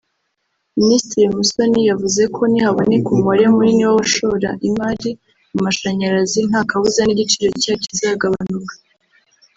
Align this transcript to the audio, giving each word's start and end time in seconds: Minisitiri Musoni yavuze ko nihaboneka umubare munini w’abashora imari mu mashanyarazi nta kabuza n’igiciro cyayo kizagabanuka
Minisitiri 0.79 1.27
Musoni 1.37 1.81
yavuze 1.89 2.21
ko 2.35 2.41
nihaboneka 2.51 3.07
umubare 3.11 3.43
munini 3.53 3.81
w’abashora 3.87 4.49
imari 4.67 5.11
mu 5.53 5.59
mashanyarazi 5.65 6.39
nta 6.49 6.61
kabuza 6.69 7.01
n’igiciro 7.03 7.49
cyayo 7.61 7.77
kizagabanuka 7.83 8.73